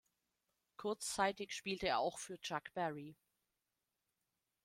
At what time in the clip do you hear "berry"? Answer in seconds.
2.73-3.15